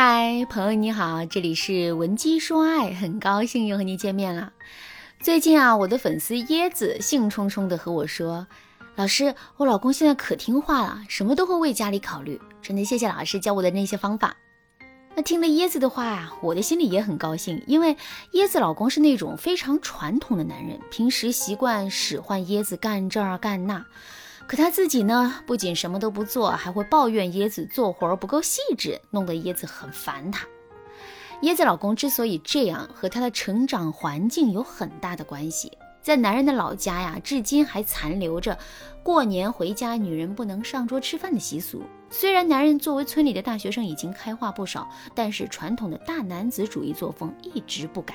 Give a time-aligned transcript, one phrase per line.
[0.00, 4.52] 嗨，朋友你好，这里是文姬说爱，很高兴又和你见面了。
[5.18, 8.46] 最近啊，我的粉丝椰子兴冲冲的和我说
[8.94, 14.36] ：“老师，我老公现在可听话了，什么都会为家里考虑。”真的谢谢老师教我的那些方法。
[15.16, 17.96] 那听了椰子的话呀，我的心里也很高兴，因为
[18.34, 23.84] 椰子老公是那种非常传统的男人，平时习惯使唤椰子干这儿干那。
[24.48, 30.46] 可他自己呢，不仅什么都不做，还会抱怨椰子做活不够细致，弄得椰子很烦他。
[31.42, 35.70] 椰子老公之所以这样，和他的成长环境有很大的关系。
[36.00, 38.58] 在男人的老家呀，至今还残留着
[39.02, 41.82] 过年回家女人不能上桌吃饭的习俗。
[42.08, 48.14] 虽然男人作为村里的大学生已经开化不少，但是传统的大男子主义作风一直不改。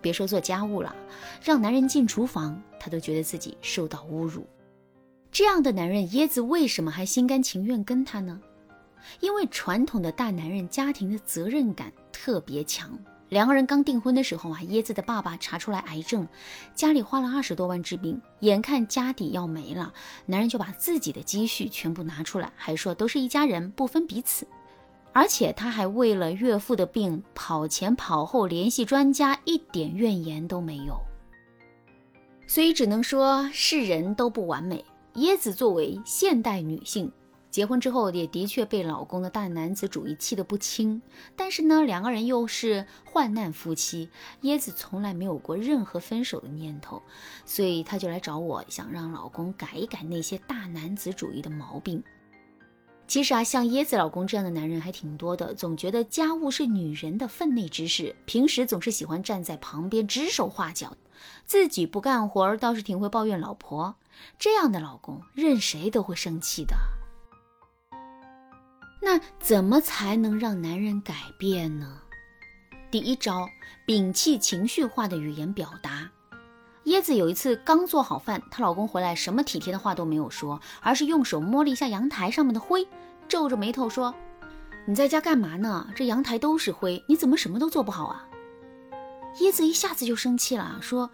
[0.00, 0.94] 别说做家务了，
[1.42, 4.46] 让男人进厨房，他都觉得自己受到侮辱。
[5.32, 8.40] 这样的男人，椰子为什么还心甘情愿跟他呢？
[9.20, 12.98] 因为传统的大男人家庭的责任感特别强。
[13.28, 16.26] 两个人刚订婚的时候啊，椰子的爸爸查出来癌症，
[16.74, 19.94] 家里花了二十多万治病，眼看家底要没了，
[20.26, 24.44] 男人就把自己的积蓄全部拿出来，还说都是一家人，不分彼此。
[25.12, 31.00] 而且他还为了岳父的病跑前跑后联系专家，一点怨言都没有。
[32.48, 34.84] 所以只能说是人都不完美。
[35.14, 37.10] 椰子作为现代女性，
[37.50, 41.02] 结婚之后也的确被老公的大男子主义气得不轻。
[41.34, 44.08] 但是呢，两个人又是患难夫妻，
[44.42, 47.02] 椰子从来没有过任何分手的念头，
[47.44, 52.02] 所以她就来找我，想让老公改一改那些大男子主义的毛病。
[53.10, 60.96] 其实啊，像椰子老公这样的男人还挺多的，总觉得家务是女人的分内之事，平时总是喜欢站在旁边指手画脚，
[61.44, 63.96] 自己不干活，倒是挺会抱怨老婆。
[64.38, 66.76] 这样的老公，任谁都会生气的。
[69.02, 72.02] 那怎么才能让男人改变呢？
[72.92, 73.48] 第一招，
[73.88, 76.08] 摒弃情绪化的语言表达。
[76.84, 82.88] 椰子有一次刚做好饭，她老公回来，什么体贴的话都没有说，而是用手摸了一下阳台上面的灰，
[83.30, 84.12] 皱着眉头说
[84.84, 85.86] ：“你在家干嘛呢？
[85.94, 88.26] 这阳台都是灰，你怎么什么都做不好啊？”
[89.38, 91.08] 椰子一下子就生气了，说：“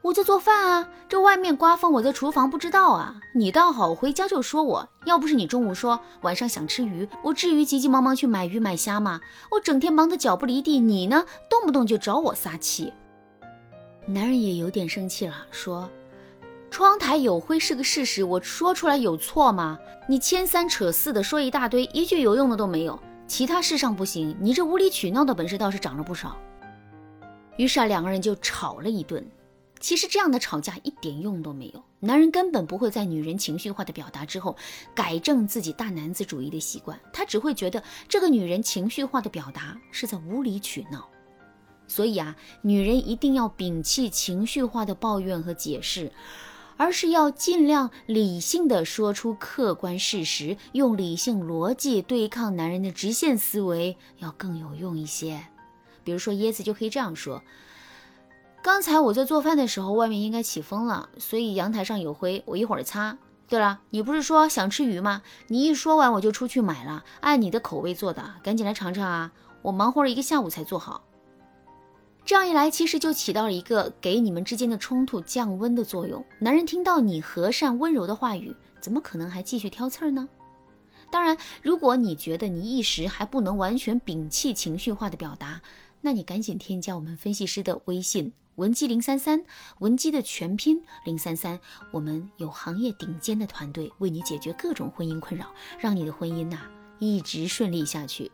[0.00, 3.20] 我在做饭啊，这外面刮风，我在厨房不知道啊。
[3.34, 9.20] 你倒好，回家就说我，要不是你中午说晚上想吃鱼，我至于急急忙忙去买鱼买虾吗？
[9.50, 12.90] 我整天忙得脚不离地，你呢，动不动就找我撒气。”
[14.08, 15.86] 男人也有点生气了，说
[16.70, 19.78] ：“窗台有灰是个事实，我说出来有错吗？
[20.08, 22.98] 你牵三扯四的说一大堆，一句有用的都没有。
[23.26, 26.36] 其他事上不行，你这无理取闹的本事倒是长了不少。”
[27.58, 29.24] 于是啊，两个人就吵了一顿。
[29.80, 34.56] 其实这样的吵架一点用都没有，男人根本不会在女人情绪化的表达之后
[34.94, 41.08] 改正自己大男子主义的习惯，他只会觉得这个女人情绪化的表达是在无理取闹。
[41.88, 46.12] 所以啊，女人一定要摒弃情绪化的抱怨和解释，
[46.80, 55.46] 而是要尽量理性的说出客观事实，用理性逻辑对抗男人的直线思维，要更有用一些。
[56.02, 57.42] 比如说，椰子就可以这样说
[58.64, 63.18] ：“刚才我在做饭的时候，外面应该起风了，所以阳台上有灰，我一会儿擦。
[63.46, 65.20] 对了，你不是说想吃鱼吗？
[65.48, 69.32] 你一说完我就出去买了，按你的口味做的，赶紧来尝尝啊！
[69.60, 71.04] 我忙活了一个下午才做好。”
[72.30, 76.24] 这样一来，其实就起到了一个给你们之间的冲突降温的作用。
[76.38, 80.28] 男人听到你和善温柔的话语，怎么可能还继续挑刺儿呢？
[81.10, 85.60] 当然，如果你觉得你一时还不能完全摒弃情绪化的表达，
[86.02, 89.44] 那你赶紧添加我们分析师的微信文姬零三三，
[89.80, 91.58] 文姬的全拼零三三，
[91.90, 96.60] 我们有行业顶尖的团队为你解决各种婚姻困扰，让你的婚姻呐
[97.00, 98.30] 一直顺利下去。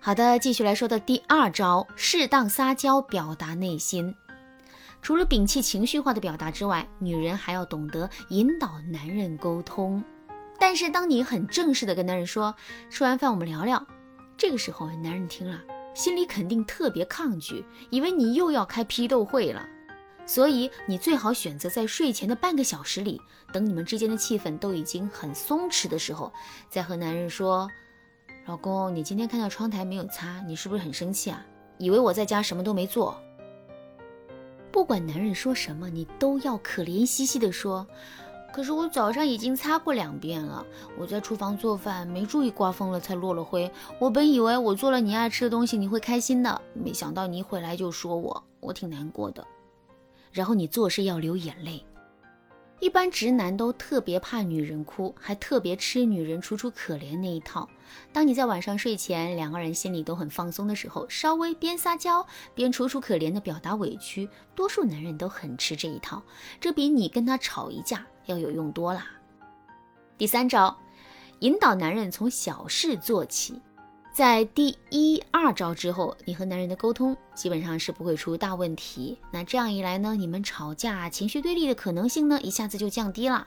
[0.00, 4.14] 好的，继续来说的第二招，适当撒娇表达内心。
[5.02, 10.02] 除了摒弃情绪化的表达之外，女人还要懂得引导男人沟通。
[10.58, 12.54] 但是，当你很正式的跟男人说
[12.88, 13.84] “吃完饭我们聊聊”，
[14.38, 15.60] 这个时候，男人听了
[15.94, 19.66] 心里肯定特别抗拒，以为你又要开批斗会了。
[20.26, 23.20] 所以，你最好选择在睡前的半个小时里，
[23.52, 26.32] 等你们之间的气氛都已经很松弛的时候，
[26.70, 27.68] 再和男人说。
[28.48, 31.44] 老公，你今天看到窗台没有擦，你是不是很生气啊？
[31.76, 33.14] 以为我在家什么都没做。
[34.72, 37.86] 不管男人说什么，你都要可怜兮兮的说
[38.50, 40.64] ：“可是我早上已经擦过两遍了，
[40.98, 43.70] 我在厨房做饭，没注意刮风了才落了灰。
[43.98, 49.46] 我本以为我做了你爱吃的东西你会开心的，没想到你一回来就说我，我挺难过的。
[50.32, 51.84] 然后你做事要流眼泪。
[52.80, 57.68] 一般直男都特别怕女人哭，还特别吃女人楚楚可怜那一套。
[58.12, 66.22] 当你在晚上睡前，两个人心里都很放松的时候，稍微边撒娇边楚楚可怜的表达委屈，多数男人都很吃这一套，
[66.60, 69.06] 这比你跟他吵一架要有用多啦。
[70.16, 70.78] 第三招，
[71.40, 73.60] 引导男人从小事做起。
[74.18, 79.16] 在第一、二招之后，你和男人的沟通基本上是不会出大问题。
[79.30, 83.46] 那这样一来呢，你们吵架、情绪对立的可能性呢，一下子就降低了。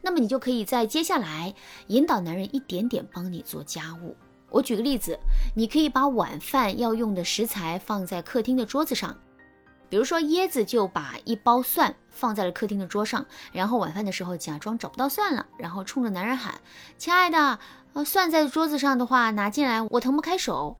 [0.00, 1.54] 那么你就可以在接下来
[1.88, 4.16] 引导男人一点点帮你做家务。
[4.48, 5.18] 我举个例子，
[5.54, 9.14] 你可以把晚饭要用的食材放在客厅的桌子上，
[9.88, 16.60] 比如说椰子就把一包蒜放在了客厅的桌上，然后晚饭的时候假装找不到蒜了，然后冲着男人喊
[16.98, 17.58] ：“亲爱的。”
[17.96, 20.78] 呃，蒜在桌子上的话，拿进来我腾不开手。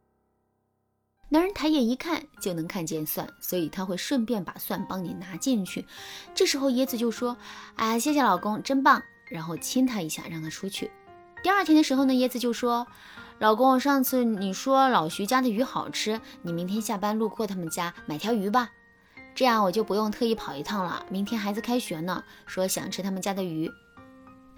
[1.30, 5.86] 男人抬眼一看就能看见蒜，所以他会顺便把蒜帮你拿进去。
[6.34, 7.34] 这时候椰子就说
[7.74, 10.90] ：“啊，谢谢老公，真棒。”然后亲他一下，让他出去。
[11.42, 12.86] 第二天的时候呢，椰子就说
[13.40, 18.68] ：“老公，上次你说老徐家的鱼好吃，你明天下班路过他们家买条鱼吧，
[19.36, 21.04] 这样我就不用特意跑一趟了。
[21.10, 23.70] 明天孩子开学呢，说想吃他们家的鱼。”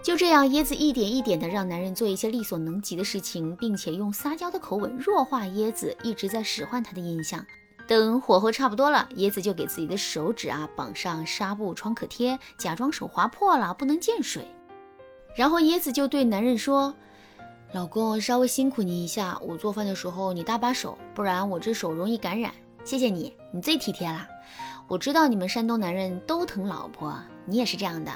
[0.01, 7.45] 就这样，椰子一点一点的让男人做一些力所能及的事情，并且用撒娇的口吻弱化椰子一直在使唤他的印象。
[7.89, 14.47] 等火候差不多了，椰子就给自己的手指啊绑上纱布创可贴，假装手划破了不能见水。
[15.35, 16.95] 然后椰子就对男人说
[17.75, 22.53] ：“老公，稍微辛苦你一下，我做饭的时候你搭把手，不然我这手容易感染。
[22.85, 24.29] 谢谢你，你最体贴了。
[24.89, 27.15] 我知道你们山东男人都疼老婆，
[27.45, 28.11] 你也是这样的。”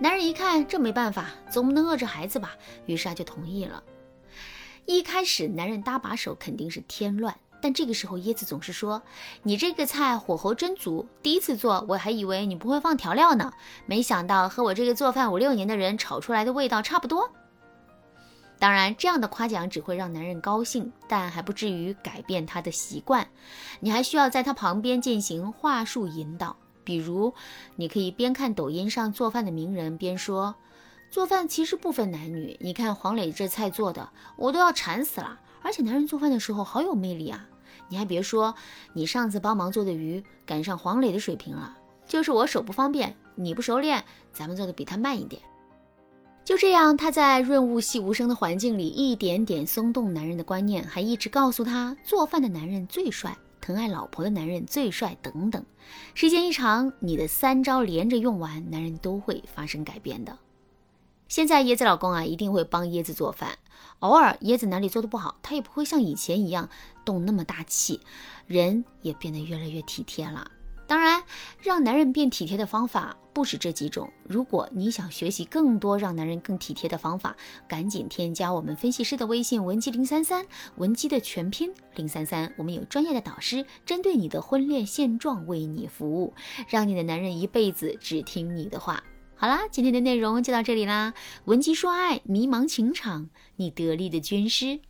[0.00, 2.54] 男人一看，这没办法，总不能饿着孩子吧？
[2.86, 3.82] 于是啊就同意了。
[4.86, 9.02] 一开始，男人搭把手肯定是添乱，但这个时候，椰子总是说
[9.42, 13.52] ：“你这个菜火候真足，第一次做我还以为你不会放调料呢，
[13.84, 17.30] 没想到和我这个做饭五六年的人炒出来的味道差不多。”
[18.58, 23.28] 当然，这样的夸奖只会让男人高兴，但还不至于改变他的习惯。
[23.80, 26.56] 你还需要在他旁边进行话术引导。
[26.82, 27.34] 比如，
[27.74, 30.54] 你可以边看抖音上做饭的名人，边说
[31.10, 32.56] ：“做饭其实不分男女。
[32.60, 35.40] 你看黄磊这菜做的，我都要馋死了。
[35.62, 37.44] 而且男人做饭的时候好有魅力啊！
[37.88, 38.54] 你还别说，
[38.92, 41.76] 你上次帮忙做的鱼赶上黄磊的水平了。
[42.06, 45.42] 就是我手不方便，你不熟练，咱们做的比他慢一点。
[46.46, 53.36] 就这样，他在润物细无声的环境里，一点点松动男人的观念，还一直告诉他，做饭的男人最帅。
[53.60, 55.64] 疼爱老婆的男人最帅，等等。
[56.14, 60.38] 时间一长，你的三招连着用完，男人都会发生改变的。
[61.26, 63.58] 现在椰子老公啊，一定会帮椰子做饭。
[63.98, 66.70] 偶尔椰子哪里做的不好，他也不会像以前一样
[67.04, 68.00] 动那么大气，
[68.46, 70.52] 人也变得越来越体贴了。
[70.86, 71.22] 当然，
[71.60, 74.08] 让男人变体贴的方法不止这几种。
[74.28, 77.36] 如果你想学习更多让男人更体贴的方法，
[77.66, 80.46] 赶紧添加我们分析师的微信文姬零三三，
[80.76, 82.52] 文姬的全拼零三三。
[82.56, 86.32] 我们有专业的导师针对你的婚恋现状为你服务，
[86.68, 89.02] 让你的男人一辈子只听你的话。
[89.34, 91.12] 好啦，今天的内容就到这里啦。
[91.46, 94.80] 文姬说爱，迷茫情场，你得力的军师。